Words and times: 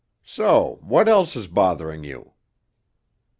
So 0.25 0.79
what 0.81 1.07
else 1.07 1.35
is 1.35 1.47
bothering 1.47 2.03
you?" 2.03 2.33